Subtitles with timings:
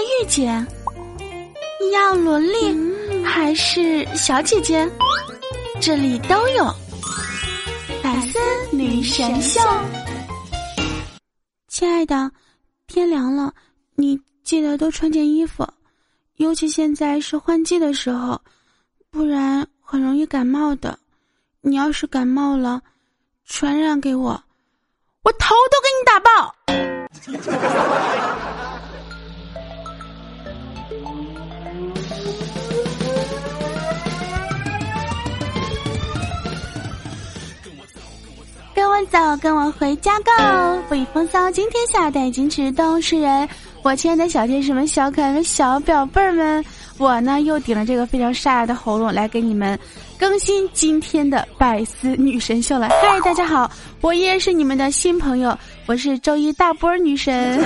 [0.00, 0.66] 御姐？
[1.80, 2.74] 你要萝莉
[3.24, 4.88] 还是小姐姐？
[5.80, 6.64] 这里都有。
[8.02, 8.38] 百思
[8.70, 9.60] 女神秀，
[11.68, 12.30] 亲爱的，
[12.86, 13.52] 天凉了，
[13.94, 15.66] 你记得多穿件衣服，
[16.36, 18.40] 尤其现在是换季的时候，
[19.10, 20.98] 不然很容易感冒的。
[21.60, 22.80] 你要是感冒了，
[23.44, 24.42] 传染给我，
[25.22, 26.54] 我头都给你打爆！
[39.06, 40.82] 走，跟我回家，Go！
[40.88, 43.48] 不以风骚惊天下，带矜持动世人。
[43.82, 46.64] 我亲爱的小天使们、小可爱们、小表妹儿们，
[46.98, 49.78] 我呢又顶着这个非常沙哑的喉咙来给你们
[50.18, 52.88] 更新今天的百思女神秀了。
[52.88, 53.70] 嗨，大家好，
[54.00, 55.56] 我依然是你们的新朋友，
[55.86, 57.58] 我是周一大波女神。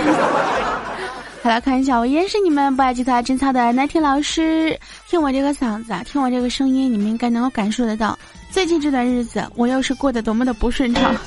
[1.42, 4.78] 好了，看一下，我依然是你们不爱吉他真操的南婷老师。
[5.08, 8.16] 听我这个嗓子啊，听我这个声音，你们应该能够感受得到。
[8.52, 11.16] 最近这段日子，我又是过得多么的不顺畅。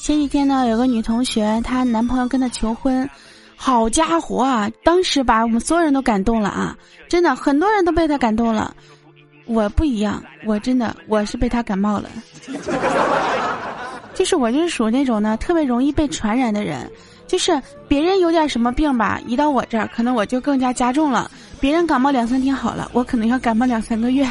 [0.00, 3.08] 前几天呢，有个女同学，她男朋友跟她求婚，
[3.56, 4.70] 好家伙啊！
[4.82, 6.74] 当时把我们所有人都感动了啊！
[7.08, 8.74] 真的，很多人都被她感动了。
[9.44, 12.08] 我不一样，我真的我是被她感冒了。
[14.14, 16.90] 就是我就是属于那种呢，特别容易被传染的人。
[17.26, 21.30] 就是别人有点什么病吧，一到我这儿，可能我就更加加重了。
[21.60, 24.26] 别人感冒两三天好了，我可能要感冒两三个月。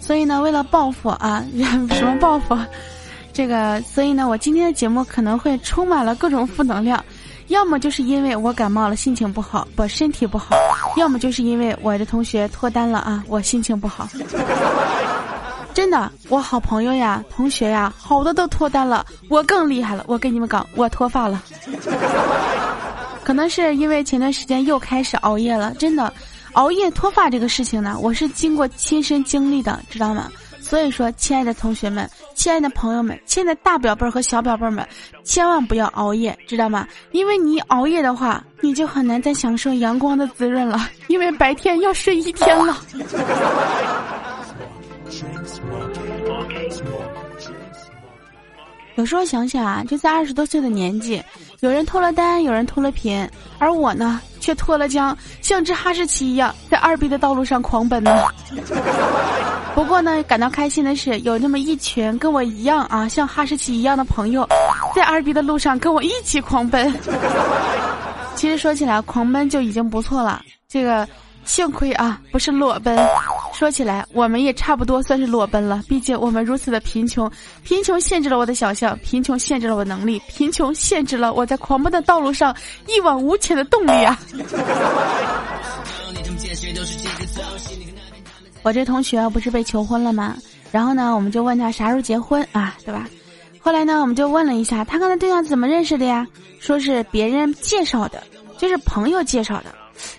[0.00, 1.44] 所以呢，为了报复啊，
[1.92, 2.56] 什么报复？
[3.32, 7.04] 这个，所以呢，我今天的节目可能会充满了各种负能量，
[7.48, 10.56] 要么就是因为我感冒了，心情不好，我身体不好；
[10.96, 14.08] 要么就是因为我的同学脱单了啊，我心情不好。
[15.74, 20.02] 真的，我好朋友呀，同学呀，好多都脱单了，我更厉害了。
[20.08, 21.40] 我跟你们讲，我脱发了。
[23.28, 26.10] 可能是因为前段时间又开始熬夜了，真的，
[26.54, 30.32] 熬夜脱发这个事情呢，我是经过亲身经历的，知道吗？
[30.62, 34.88] 所以说，亲爱的同学们，亲爱的朋友们，亲爱的大表辈儿和小表辈儿们，
[35.24, 36.88] 千万不要熬夜，知道吗？
[37.12, 42.78] 因为你熬夜的话，你就很难再享受阳光的滋润了，因为白天要睡一天了。
[48.96, 51.22] 有时候想想啊，就在二十多岁的年纪，
[51.60, 58.16] 有人脱了单，有人脱了贫，而我呢，却脱了缰，像只哈士奇一样在二逼的道路上狂奔呢。
[59.74, 64.48] 不过呢，感到开心的是，有那么一群跟我一样啊，像哈士奇一样的朋友，
[64.94, 66.92] 在二逼的路上跟我一起狂奔。
[68.36, 70.40] 其实说起来，狂奔就已经不错了。
[70.68, 71.08] 这个。
[71.48, 72.96] 幸亏啊，不是裸奔。
[73.54, 75.82] 说起来，我们也差不多算是裸奔了。
[75.88, 77.28] 毕竟我们如此的贫穷，
[77.64, 82.54] 贫穷限制了我的想象，贫穷限制了我能力，贫穷限制了我在狂奔的道路上
[82.86, 84.16] 一往无前的动力啊！
[88.62, 90.36] 我这同学不是被求婚了吗？
[90.70, 93.08] 然后呢，我们就问他啥时候结婚啊，对吧？
[93.58, 96.26] 后来呢，我们就问了一下他跟他对象怎么认识的呀？
[96.60, 98.22] 说是别人介绍的，
[98.58, 99.74] 就是朋友介绍的。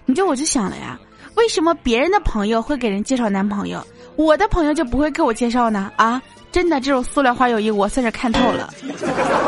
[0.06, 1.00] 你就我就想了呀。
[1.36, 3.86] 为什么别人的朋友会给人介绍男朋友，
[4.16, 5.92] 我的朋友就不会给我介绍呢？
[5.96, 8.74] 啊，真的这种塑料花友谊，我算是看透了。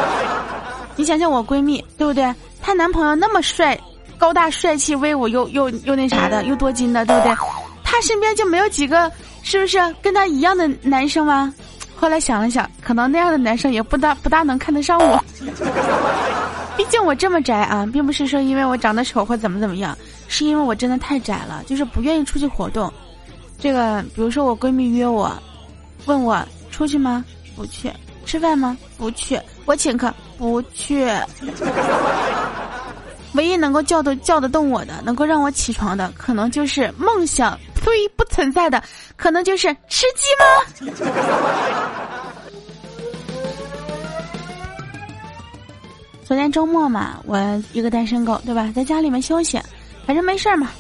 [0.96, 2.34] 你想想我闺蜜，对不对？
[2.62, 3.80] 她男朋友那么帅，
[4.18, 7.36] 高大帅气威武，又又又那啥的，又多金的，对不对？
[7.84, 11.54] 她身边就没有几个，是不是跟她一样的男生吗？
[12.02, 15.24] 后来想了想，可能那样的男生也不大不大能看得上我。
[16.76, 19.96] 毕竟我这么宅啊，并不是说因为我长得丑或怎么怎么样。
[20.28, 22.92] 是因为我真的太宅了，就是不愿意出去活动。
[23.60, 25.32] 这个，比如说我闺蜜约我，
[26.06, 27.24] 问我出去吗？
[27.56, 27.92] 不去。
[28.26, 28.76] 吃饭吗？
[28.98, 29.40] 不去。
[29.66, 30.12] 我请客？
[30.40, 31.08] 不去。
[33.34, 37.56] 唯一能够叫得叫得动我的，能够让我起床的，可能就是梦想。
[37.76, 38.82] 呸，不存在的，
[39.16, 40.46] 可能就是吃鸡吗？
[46.26, 47.38] 昨天周末嘛，我
[47.74, 49.60] 一个单身狗，对吧，在家里面休息。
[50.08, 50.72] 反正没事儿嘛，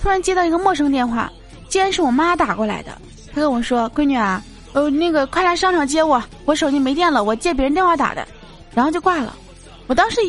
[0.00, 1.30] 突然接到一个陌生电话，
[1.68, 2.96] 竟然是我妈打过来的。
[3.34, 4.42] 她跟我说：“闺女啊，
[4.72, 8.26] 呃，那个快来商场接我，我手机没电了，我借别人电话打的。”
[8.72, 9.36] 然后就挂了。
[9.88, 10.20] 我当时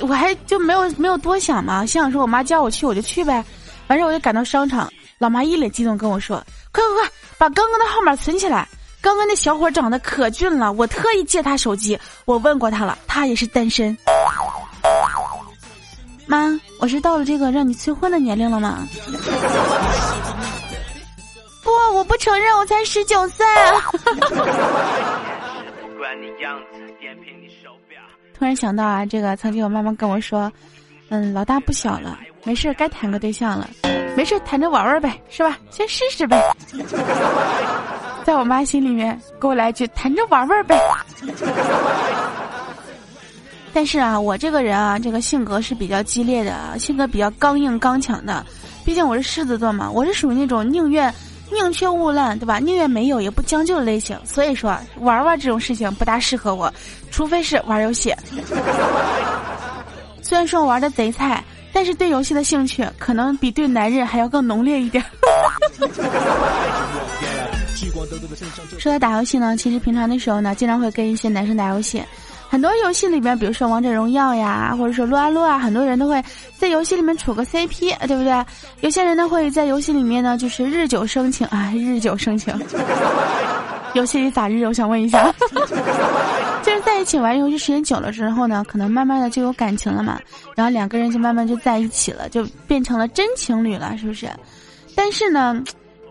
[0.00, 3.44] 我还就没有没有多想嘛，心想说我妈叫我去我就去呗。
[3.88, 4.88] 反正我就赶到商场，
[5.20, 8.66] 老妈一脸激动跟我说：“快快快，把刚刚的号码存起来！
[9.02, 13.94] 刚刚那小伙长得可俊了，我特意借他手机，我问过他了，他也是单身。”
[16.26, 18.88] 妈，我是到了这个让你催婚的年龄了吗？
[21.62, 23.44] 不，我不承认，我才十九岁。
[28.32, 30.50] 突然想到啊，这个曾经我妈妈跟我说，
[31.10, 33.68] 嗯，老大不小了，没事该谈个对象了，
[34.16, 35.58] 没事谈着玩玩呗，是吧？
[35.70, 36.42] 先试试呗。
[38.24, 40.78] 在我妈心里面，给我来句谈着玩玩呗。
[43.72, 48.44] 但是啊，我这个人啊，这个性格是比较激烈的，性格比较刚硬刚强的。
[48.84, 51.12] 毕竟我是狮子座嘛，我是属于那种宁愿
[51.52, 52.58] 宁缺毋滥，对吧？
[52.58, 54.18] 宁愿没有也不将就的类型。
[54.24, 56.72] 所以说，玩玩这种事情不大适合我，
[57.10, 58.14] 除非是玩游戏。
[60.22, 61.42] 虽然说玩的贼菜，
[61.72, 65.04] 但是对游戏的兴趣可能比对男人还要更浓烈一点。
[68.78, 72.02] 说到打游戏呢，其实平常的时候呢，经常会跟一些男生打游戏。
[72.48, 76.22] 很多游戏里面，比如说王者荣耀呀，或者说撸啊撸啊，很多人都会
[76.58, 78.44] 在游戏里面处个 CP，对不对？
[78.80, 82.52] 有些人呢会在游戏里面呢，就是日久生情啊，日久生情。
[83.94, 84.64] 游戏里咋日？
[84.66, 85.32] 我想问一下，
[86.62, 90.20] 就是在一起玩游戏时间久了之后呢，可能慢慢的就有感情了嘛，
[90.54, 94.28] 然后两个人就慢慢就在一起了，就变成了真情侣了，是不是？
[94.94, 95.62] 但是呢。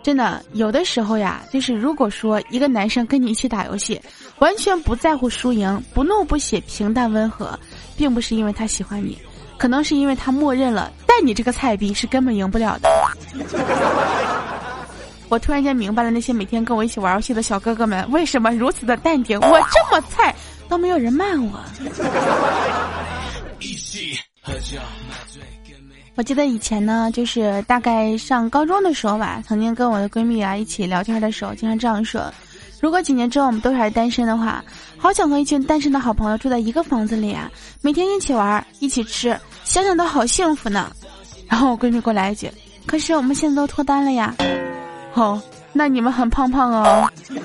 [0.02, 4.00] 真的，有的时候呀，就是如果说一个男生跟你一起打游戏，
[4.40, 7.60] 完全不在乎输赢，不怒不喜，平淡温和，
[7.98, 9.18] 并不是因为他喜欢你，
[9.58, 12.90] 可能是因为他默认了，但你这个菜逼是根本赢不了的。
[15.30, 19.40] 我突然间明白了，那些每天跟我一起玩游戏的小哥哥们为什么如此的淡定。
[19.40, 20.36] 我这么菜，
[20.68, 21.60] 都没有人骂我。
[26.16, 32.34] 我记得以前呢，就是大概上高中的时候吧，曾经跟我的闺蜜啊一起聊天的时候，经常这样说：
[32.82, 34.62] 如果几年之后我们都还是单身的话，
[34.98, 37.50] 好想和一群单身的好朋友住在一个房子里啊，
[37.82, 40.92] 每天一起玩，一起吃，想想都好幸福呢。
[41.48, 42.52] 然后我闺蜜过来一句：
[42.86, 44.36] 可是我们现在都脱单了呀。
[45.14, 45.40] 哦，
[45.74, 47.08] 那你们很胖胖哦。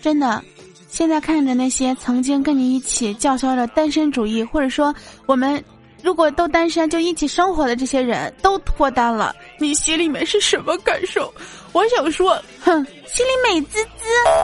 [0.00, 0.42] 真的，
[0.88, 4.94] 现在看着那些曾经跟你一起叫嚣着单身主义，或者说
[5.26, 5.62] 我们。
[6.02, 11.34] 如果都单身就一起生活的这些人都脱单了，你心里面是什么感受？
[11.72, 13.88] 我想说，哼，心里美滋滋，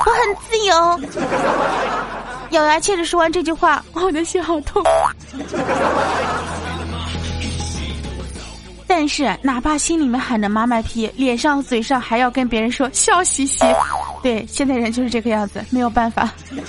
[0.05, 0.75] 我很自由。
[2.51, 4.83] 咬牙切齿说完这句话，我的心好痛。
[8.95, 13.65] 但是哪怕心里面喊着妈卖批，脸上嘴上还要跟别人说笑嘻嘻。
[14.23, 16.31] 对，现在人就是这个样子，没有办法。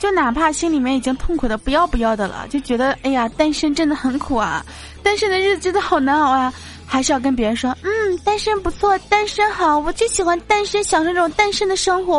[0.00, 4.64] 就哪怕心里面已经痛苦的不要不要的了，就觉得哎呀，单身真的很苦啊，
[5.02, 6.50] 单身的日子真的好难熬啊，
[6.86, 12.18] 还是要跟别人说，嗯，单身不错，单身好，我就喜欢单身，享受这种单身的生活。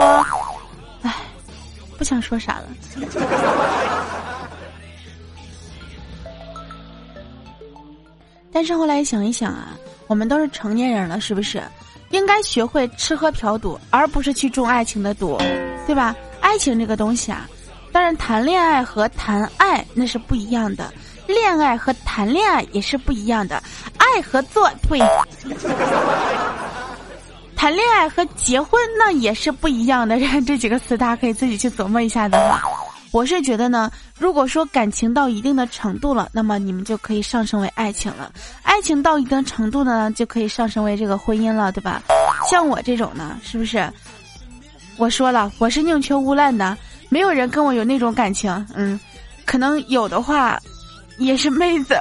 [1.01, 1.11] 唉，
[1.97, 2.67] 不想说啥了。
[8.55, 9.75] 但是后来想一想啊，
[10.07, 11.61] 我们都是成年人了，是不是
[12.11, 15.37] 应该学会吃喝嫖赌，而不是去中爱情的赌，
[15.85, 16.15] 对吧？
[16.39, 17.49] 爱情这个东西啊。
[17.91, 20.93] 当然，谈恋爱和谈爱那是不一样的，
[21.27, 23.61] 恋爱和谈恋爱也是不一样的，
[23.97, 24.99] 爱和做对，
[27.57, 30.17] 谈恋爱和结婚那也是不一样的。
[30.47, 32.61] 这几个词大家可以自己去琢磨一下的哈。
[33.15, 33.89] 我是觉得呢，
[34.19, 38.29] 如果说感情到一定的程度了，那么你们就可以上升为爱情了；
[38.61, 42.01] 爱情到一定程度呢，就可以上升为这个婚姻了，对吧？
[42.51, 43.89] 像我这种呢，是不是？
[44.97, 46.77] 我说了，我是宁缺毋滥的。
[47.07, 48.99] 没有人跟我有那种感情，嗯，
[49.45, 50.59] 可能有的话，
[51.17, 51.97] 也是妹子，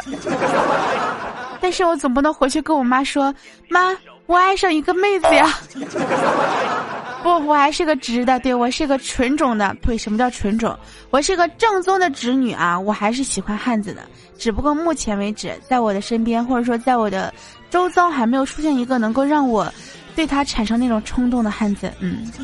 [1.62, 3.32] 但是我总不能回去跟我妈说，
[3.70, 5.48] 妈，我爱上一个妹子呀，
[7.24, 10.78] 不，我还是个直的，对我是个纯种的，对，什么叫纯种？
[11.08, 14.02] 我是个正宗的直女啊，我还是喜欢汉子的，
[14.36, 17.32] 只不过目前为止，在我的身边或者说在我的
[17.70, 19.72] 周遭还没有出现一个能够让我
[20.14, 22.30] 对他产生那种冲动的汉子，嗯。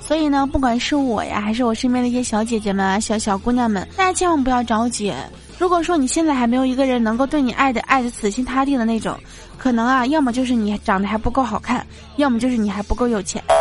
[0.00, 5.12] 所以呢，不管是我呀，还是我身边的一些小姐姐们、小小姑娘们，大家千万不要着急。
[5.58, 9.18] 如果说你现在还没有一个人能够对你爱的爱的死心塌地的那种，
[9.58, 11.84] 可能啊，要么就是你长得还不够好看，
[12.16, 13.42] 要么就是你还不够有钱。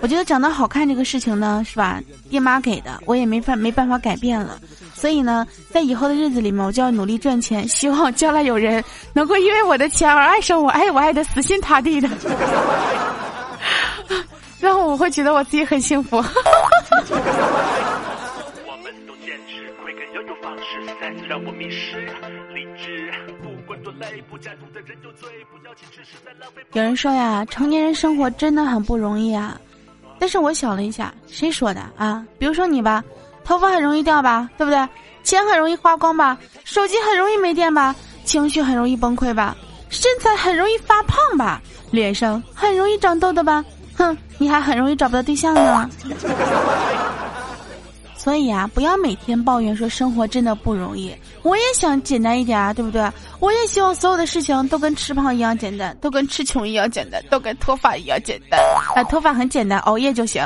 [0.00, 2.00] 我觉得长得好看这个事情呢，是吧？
[2.28, 4.58] 爹妈给的，我也没法没办法改变了。
[4.94, 8.82] 所以呢，在以后的日子里面，我就要努力赚钱，希望将来有人
[9.12, 12.08] 能够因为我的钱而爱上我，爱我爱的死心塌地的。
[14.58, 16.20] 然后我会觉得我自己很幸福。
[21.28, 22.00] 让我迷失，
[22.54, 23.10] 理智
[23.42, 25.86] 不管多累，不加总的人就最不要紧。
[25.90, 29.60] 只是在浪费有人说呀，成年人生活真的很不容易啊。
[30.18, 32.24] 但是我想了一下，谁说的啊？
[32.38, 33.02] 比如说你吧，
[33.44, 34.88] 头发很容易掉吧，对不对？
[35.24, 39.56] 钱很容易花光吧，手机很容易没电吧，情绪很容易崩溃吧。
[39.88, 41.60] 身材很容易发胖吧？
[41.90, 43.64] 脸上很容易长痘痘吧？
[43.96, 45.88] 哼，你还很容易找不到对象呢。
[48.22, 51.12] 所以啊，不要每天抱怨说生活真的不容易。
[51.42, 53.04] 我也想简单一点啊，对不对？
[53.40, 58.60] 我也希望所有的事情都跟吃胖一样简单，都跟吃穷一样简单，都跟脱发一样简单。
[58.94, 60.40] 啊，脱发很简单，熬夜就行。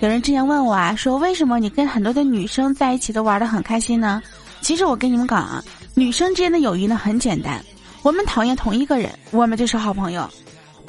[0.00, 4.20] 有人之前问我啊，说为什么你跟很多的女生在一起都玩的很开心呢？
[4.62, 5.62] 其实我跟你们讲啊，
[5.94, 7.64] 女生之间的友谊呢很简单，
[8.02, 10.28] 我们讨厌同一个人，我们就是好朋友。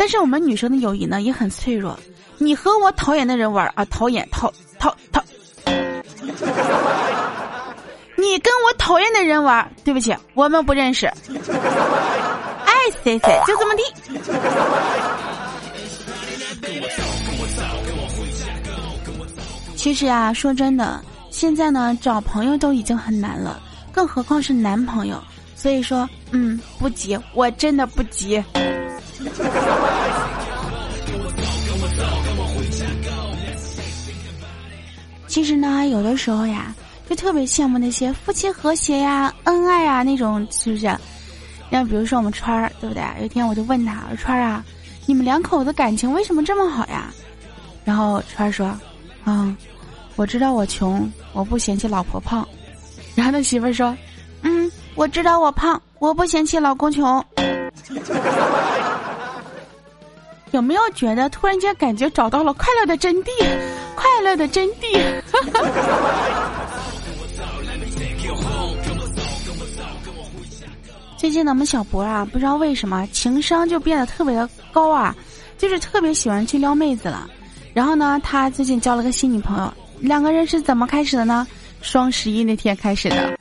[0.07, 1.99] 但是我们女生的友谊呢也很脆弱，
[2.37, 4.49] 你和我讨厌的人玩啊，讨厌讨
[4.79, 5.21] 讨讨，
[8.15, 11.07] 你跟我讨厌的人玩，对不起，我们不认识。
[11.07, 12.73] 爱
[13.03, 13.83] 谁谁就这么地。
[19.75, 23.59] 其实啊，说真的，现在呢找朋友都已经很难了，
[23.91, 25.21] 更何况是男朋友。
[25.53, 28.41] 所以说，嗯，不急，我真的不急。
[35.27, 36.73] 其实呢，有的时候呀，
[37.09, 40.89] 就特别羡慕那些夫妻和谐呀、恩爱呀那种，是不是？
[41.69, 43.03] 像比如说我们川儿，对不对？
[43.19, 44.63] 有一天我就问他：“说川儿啊，
[45.05, 47.13] 你们两口子感情为什么这么好呀？”
[47.83, 48.67] 然后川儿说
[49.25, 49.55] ：“啊，
[50.15, 52.47] 我知道我穷，我不嫌弃老婆胖。”
[53.15, 53.95] 然后他媳妇儿说
[54.43, 57.23] ：“嗯，我知道我胖，我不嫌弃老公穷。”
[60.51, 63.29] 有没有觉得突然间感觉找到了快乐的真谛？
[63.95, 65.21] 快乐的真谛。
[71.17, 75.15] 最近呢，我们小博啊，不知道为什么情商就变得特别的高啊，
[75.57, 77.27] 就是特别喜欢去撩妹子了。
[77.73, 81.45] 然后呢，他最近交了个新女朋友，两个人是怎么开始的呢？
[81.81, 83.37] 双十一那天开始的。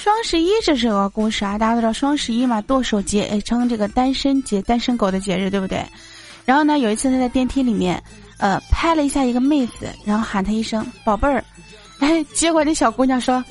[0.00, 5.84] 双十一这是个故事啊，大家都知道双十一嘛，剁手节也称这个单身节、单身狗的节日，对不对？
[6.46, 8.02] 然后呢，有一次他在电梯里面，
[8.38, 11.44] 呃，拍了一下一个妹子，然后喊她一声“宝贝儿”，
[12.00, 13.44] 哎，结果那小姑娘说：“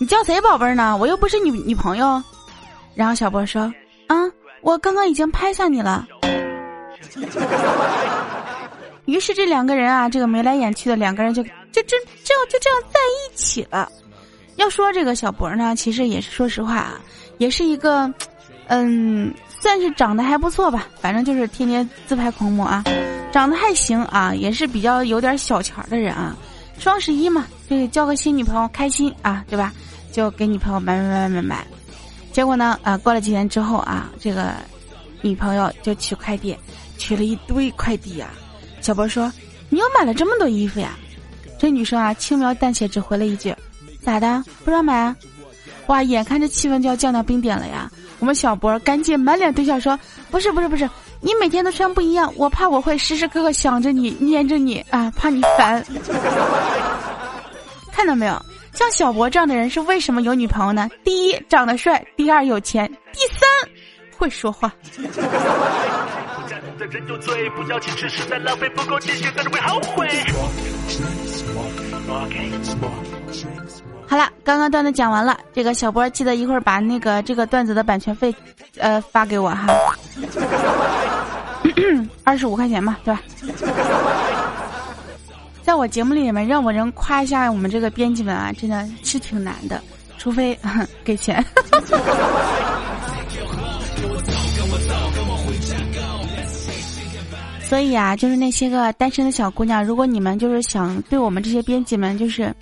[0.00, 0.96] 你叫谁宝贝儿呢？
[0.96, 2.22] 我又不是你女朋友。”
[2.96, 3.70] 然后小波说
[4.08, 4.16] ：“啊，
[4.62, 6.08] 我刚刚已经拍下你了。”
[9.04, 13.86] 于是这两个人啊，这个眉来眼去的两个人就就就这样就这样在一起了。
[14.58, 17.00] 要说这个小博呢，其实也是说实话啊，
[17.38, 18.12] 也是一个，
[18.66, 22.82] 嗯，算是长得还不错吧，反正就是天天自拍狂魔啊，
[23.32, 26.36] 长得还行啊，也是比较有点小钱的人啊。
[26.76, 29.72] 双十一嘛，这交个新女朋友开心啊，对吧？
[30.12, 31.66] 就给女朋友买买买买买。
[32.32, 34.54] 结果呢，啊，过了几天之后啊，这个
[35.22, 36.56] 女朋友就取快递，
[36.98, 38.30] 取了一堆快递啊。
[38.80, 39.32] 小博说
[39.70, 40.96] ：“你又买了这么多衣服呀？”
[41.58, 43.54] 这女生啊，轻描淡写只回了一句。
[44.08, 44.42] 咋的？
[44.64, 45.14] 不让买？
[45.88, 46.02] 哇！
[46.02, 47.90] 眼看着气氛就要降到冰点了呀！
[48.20, 50.00] 我们小博赶紧满脸堆笑说
[50.32, 50.88] ：“不是，不是，不是，
[51.20, 55.84] 你每天都穿不一样，我怕我会时时刻刻想着你，黏着你啊，怕你烦。
[57.92, 58.42] ”看到没有？
[58.72, 60.88] 像小博这样的人是为什么有女朋友呢？
[61.04, 63.46] 第一，长得帅；第二，有钱；第三，
[64.16, 64.72] 会说话。
[74.06, 78.34] 好了，刚刚段子讲完了，这个小波记得一会儿把那个这个段子的版权费，
[78.78, 79.66] 呃，发给我哈，
[82.24, 83.20] 二十五块钱嘛，对吧？
[85.62, 89.78] 在我节目里面让我人夸一下我们这个编辑们啊，真的是挺难的，
[90.16, 90.58] 除非
[91.04, 91.44] 给钱。
[97.68, 102.54] 所以啊，就是那些个单身的小姑娘，如果你们就是想对我们这些编辑们就是。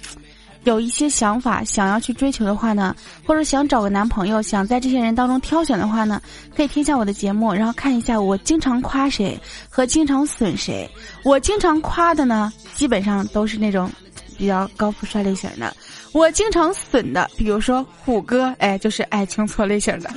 [0.65, 2.93] 有一些想法想要去追求的话呢，
[3.25, 6.21] 或者想找个男朋友，想在这些人当中挑选的话呢，
[6.57, 10.91] 可以听一下我的节目，然后看一下我经常夸谁和经常损谁。
[11.23, 13.89] 我经常夸的呢，基本上都是那种
[14.37, 15.73] 比较高富帅类型的；
[16.11, 20.11] 我经常损的，比如说虎哥，哎，就是爱情错类型的。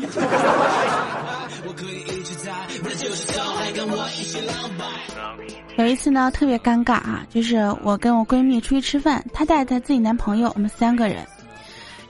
[5.79, 11.25] 有一次呢，特别尴尬啊，就是我跟我闺蜜出去吃饭，她带着她自己男朋友，我们三个人。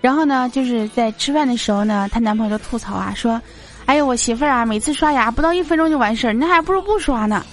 [0.02, 3.40] 然后呢，就是在吃饭的时候呢，她男朋友就吐槽啊，说
[3.86, 7.46] ：“哎呦，我媳妇儿啊，每次刷牙不到一分钟就完事儿，那还不如不刷呢。”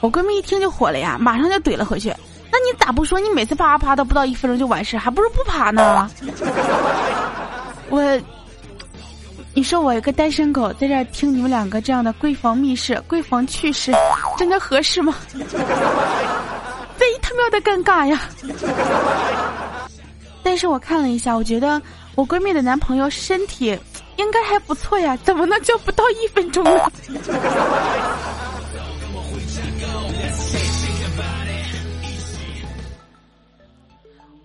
[0.00, 2.10] 我闺蜜一听就火了呀，马上就怼了回去
[2.52, 6.10] ：“那你咋不说你每次啪啪啪都不到一分钟就完事儿，还不如不啪呢？”
[7.88, 8.20] 我。
[9.56, 13.92] 你说我一个单身狗在这儿听你们两个这样的闺房密事、闺房趣事，
[14.36, 15.14] 真的合适吗？
[16.98, 18.20] 贼他喵的尴尬呀！
[20.42, 21.80] 但是我看了一下，我觉得
[22.16, 23.78] 我闺蜜的男朋友身体
[24.16, 26.70] 应该还不错呀，怎么能就不到一分钟呢？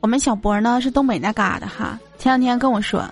[0.02, 3.04] 我们小博呢是东北那嘎的哈，前两天跟我说，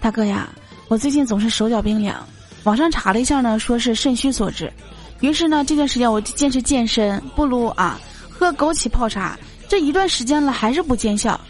[0.00, 0.48] 大哥呀，
[0.88, 2.24] 我最近总是手脚冰凉，
[2.62, 4.72] 网上查了一下呢，说是肾虚所致。
[5.20, 7.98] 于是呢，这段时间我就坚持健身，不撸啊，
[8.30, 9.36] 喝枸杞泡茶，
[9.68, 11.40] 这一段时间了还是不见效。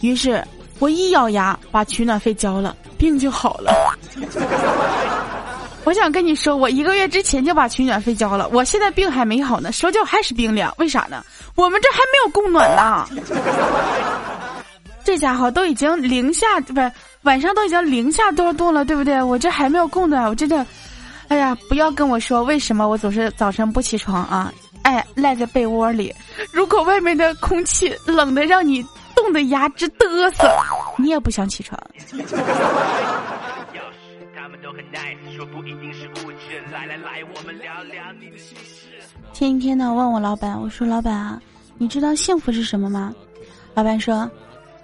[0.00, 0.44] 于是
[0.80, 3.72] 我一咬牙把取暖费交了，病就好了。
[5.84, 11.24] 我想跟你说，我一个月之前就把取暖费交了，我现在病还没好呢，手脚还是冰凉，为啥呢？
[11.54, 13.08] 我们这还没有供暖呢。
[15.02, 19.22] 这家伙都已经零下，不是晚上都已经零下多少度了，对不对？
[19.22, 20.66] 我这还没有供暖，我真的，
[21.28, 24.52] 哎呀，不要跟我说为什么我总是早晨不起床啊？
[24.82, 26.14] 哎，赖在被窝里。
[26.50, 28.82] 如果外面的空气冷的让你
[29.14, 30.48] 冻得牙直嘚瑟，
[30.96, 31.78] 你也不想起床。
[39.34, 41.38] 前几天呢，问我老板，我说老板啊，
[41.76, 43.14] 你知道幸福是什么吗？
[43.74, 44.28] 老板说。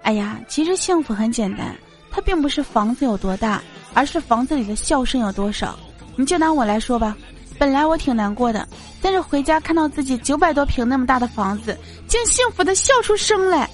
[0.03, 1.75] 哎呀，其实幸福很简单，
[2.11, 3.63] 它并不是房子有多大，
[3.95, 5.79] 而是房子里的笑声有多少。
[6.17, 7.17] 你就拿我来说吧，
[7.59, 8.67] 本来我挺难过的，
[9.03, 11.77] 但是回家看到自己九百多平那么大的房子，
[12.09, 13.69] 竟幸福的笑出声来。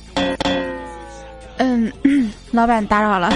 [1.58, 1.92] 嗯，
[2.50, 3.32] 老板打扰了，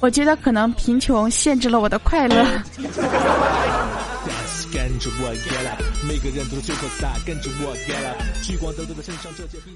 [0.00, 2.44] 我觉得可能贫穷限制了我的快乐。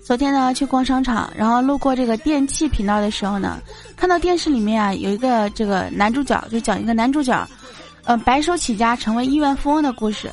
[0.05, 3.61] 昨天呢，去逛商场，然后路过这个电器频道的时候呢，
[3.97, 7.47] 看到电视里面啊有一个这个男主角，就讲一个男主角，
[8.05, 10.31] 呃，白手起家成为亿万富翁的故事。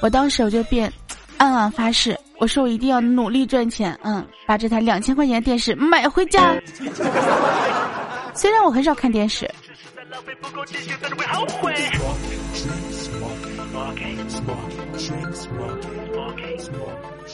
[0.00, 0.92] 我当时我就便
[1.36, 6.54] 暗暗发誓，我说我一定要努力赚钱，嗯，把这台两千块钱的电视买回家。
[8.34, 9.50] 虽然我很少看电视。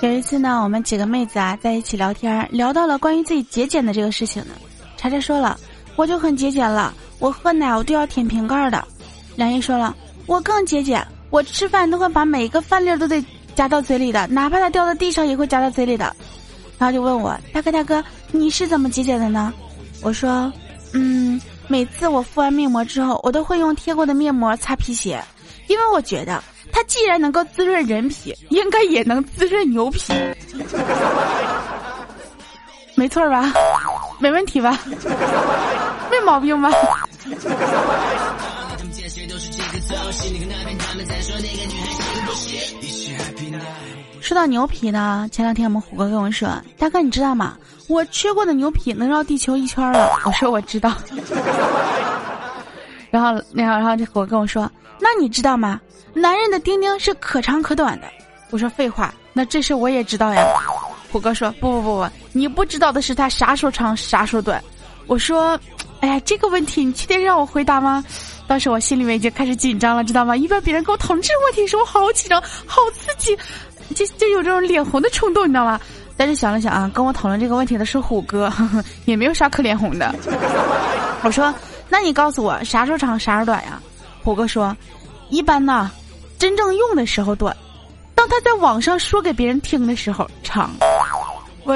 [0.03, 4.51] 有一次呢，我们几个妹子啊在一起聊天，聊到了关于自己节俭的这个事情呢。
[4.97, 5.59] 查查说了，
[5.97, 8.87] 我就很节俭了，我喝奶我都要舔瓶盖的。
[9.37, 9.95] 梁一说了，
[10.27, 16.15] 我更节俭，我吃饭都会把每一个饭粒都得夹到嘴里的，哪怕它掉到地上也会夹到嘴里的。
[16.79, 19.53] 然后就问我，大哥大哥，你是怎么节俭的呢？
[20.03, 20.53] 我说，
[20.93, 25.23] 嗯，每次我敷完面膜之后，我都会用贴过的面膜擦皮鞋。
[25.67, 30.13] 因为我觉得它既然能够滋润人皮，应该也能滋润牛皮，
[32.95, 33.53] 没错吧？
[34.19, 34.79] 没问题吧？
[36.11, 36.71] 没毛病吧？
[44.21, 46.49] 说到牛皮呢，前两天我们虎哥跟我说
[46.79, 47.57] ：“大哥，你知道吗？
[47.89, 50.93] 我吃过的牛皮能绕地球一圈了。”我说：“我知道。”
[53.11, 54.71] 然后，然后，然后这虎哥跟我说。
[55.05, 55.79] 那你知道吗？
[56.15, 58.07] 男人的丁丁是可长可短的。
[58.49, 60.43] 我说废话，那这事我也知道呀。
[61.13, 64.65] 虎哥说不不不不，你不知道的是他啥时候长啥时候短。
[65.07, 65.61] 我说，
[66.01, 68.03] 哎呀，这个问题你确定让我回答吗？
[68.47, 70.35] 当时我心里面已经开始紧张了，知道吗？
[70.35, 73.37] 一般别人跟我讨论这个问题的时候，我好紧张，好刺激，
[73.95, 75.79] 就就有这种脸红的冲动，你知道吗？
[76.17, 78.51] 但是想了想啊，跟我讨论这个问题的是虎哥，
[79.05, 80.15] 也没有啥可脸红的。
[81.23, 81.53] 我说，
[81.91, 83.79] 那你告诉我啥时候长啥时候短呀？
[84.25, 84.75] 虎哥说
[85.29, 85.91] ：“一般呢，
[86.39, 87.55] 真正用的时候短，
[88.15, 90.71] 当他在网上说给别人听的时候长。”
[91.65, 91.75] 我，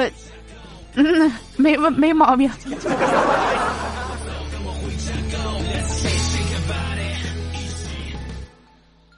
[0.95, 2.49] 嗯，没没没毛病。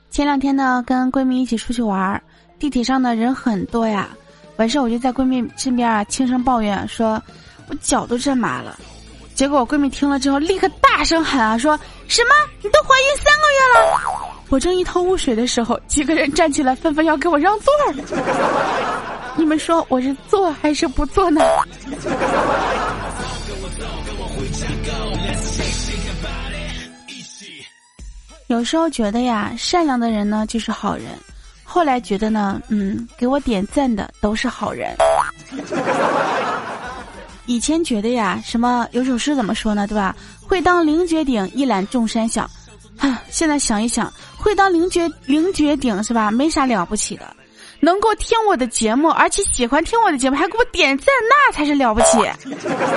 [0.09, 2.21] 前两天呢，跟闺蜜一起出去玩，
[2.59, 4.09] 地铁上的人很多呀。
[4.57, 7.21] 完事我就在闺蜜身边啊轻声抱怨说
[7.69, 8.77] ：“我脚都震麻了。”
[9.35, 12.29] 结果我闺蜜听了之后，立刻大声喊啊，说什么？
[12.61, 14.01] 你都怀孕三个月了！
[14.49, 17.73] 我正一头雾水的时候，几个人站起来，纷纷要给我让座。
[19.35, 21.41] 你们说我是做还是不做呢？
[28.47, 31.05] 有时候觉得呀，善良的人呢就是好人，
[31.63, 34.95] 后来觉得呢，嗯，给我点赞的都是好人。
[37.45, 40.15] 以前觉得呀，什么有首诗怎么说呢，对吧？
[40.41, 42.49] 会当凌绝顶，一览众山小。
[42.97, 46.29] 啊，现在想一想，会当凌绝凌绝顶是吧？
[46.29, 47.35] 没啥了不起的，
[47.79, 52.19] 能够听我的节目，而且喜欢听我的节目，还给我点赞，那才是了不起。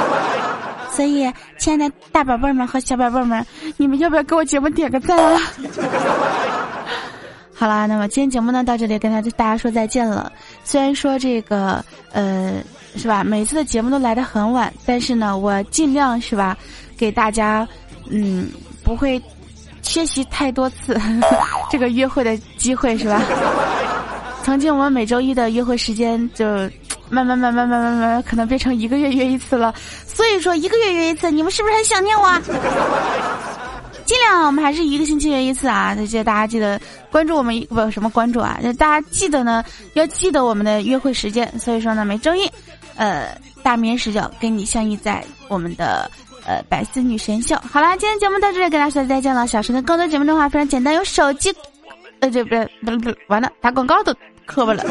[0.92, 3.44] 所以，亲爱的大宝贝们和小宝贝们，
[3.78, 5.40] 你们要不要给我节目点个赞啊？
[7.56, 10.30] 好啦，那么今天节目呢到这里跟大大家说再见了。
[10.64, 12.54] 虽然说这个呃
[12.96, 16.56] 是吧，每次的节目都来的很晚，但是呢，我尽量是吧，
[16.96, 17.66] 给大家
[18.08, 18.48] 嗯
[18.82, 19.20] 不会
[19.82, 20.98] 缺席太多次
[21.70, 23.22] 这个约会的机会是吧？
[24.42, 26.44] 曾经我们每周一的约会时间就
[27.08, 29.74] 慢慢慢慢慢慢慢可能变成一个月约一次了，
[30.06, 32.40] 所以说一个月约一次，你们是不是很想念我？
[34.04, 35.94] 尽量我们还是一个星期约一次啊！
[35.96, 36.78] 谢谢大家记得
[37.10, 41.50] 关注我们不什么关注啊，就大家记得呢要记得我们的约会时间。
[41.58, 42.46] 所以说呢，每周一，
[42.96, 46.10] 呃，大明视角跟你相遇在我们的
[46.46, 47.56] 呃百思女神秀。
[47.70, 49.46] 好啦，今天节目到这里，跟大家说再见了。
[49.46, 51.54] 小声的更多节目的话非常简单，有手机，
[52.20, 54.14] 呃，这不不不，完了打广告都。
[54.46, 54.84] 磕巴了，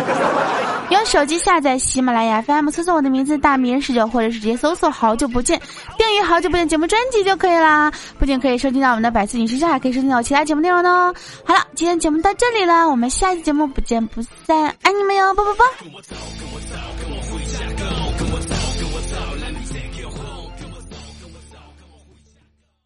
[0.89, 5.61] 用手机下载喜马拉雅 FM，搜索我的名字“大名十九”，或者是直接搜索“好久不见”，
[5.95, 7.93] 订阅“好久不见”节目专辑就可以啦。
[8.17, 11.13] 不仅可以收听到我们的百思女神秀，还可以收听到其他节目内容哦。
[11.45, 15.65] 好了，今天节目到这里了，我们下期节目不见不散，爱你们哟，啵啵啵。